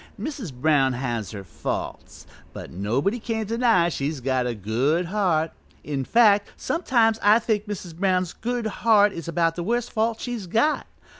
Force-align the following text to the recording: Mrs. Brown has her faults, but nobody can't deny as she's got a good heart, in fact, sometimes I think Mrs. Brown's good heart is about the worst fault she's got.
Mrs. 0.19 0.51
Brown 0.51 0.93
has 0.93 1.29
her 1.29 1.43
faults, 1.43 2.25
but 2.53 2.71
nobody 2.71 3.19
can't 3.19 3.47
deny 3.47 3.85
as 3.85 3.93
she's 3.93 4.19
got 4.19 4.47
a 4.47 4.55
good 4.55 5.05
heart, 5.05 5.51
in 5.83 6.05
fact, 6.05 6.49
sometimes 6.57 7.19
I 7.21 7.37
think 7.37 7.67
Mrs. 7.67 7.95
Brown's 7.95 8.33
good 8.33 8.65
heart 8.65 9.13
is 9.13 9.27
about 9.27 9.55
the 9.55 9.63
worst 9.63 9.91
fault 9.91 10.19
she's 10.19 10.47
got. 10.47 10.87